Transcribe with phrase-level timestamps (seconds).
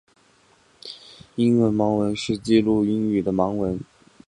[1.35, 3.79] 英语盲文是记录英语的盲文。